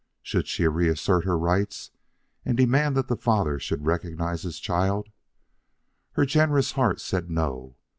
[0.23, 1.91] Should she reassert her rights
[2.43, 5.11] and demand that the father should recognize his child?
[6.13, 7.75] Her generous heart said No.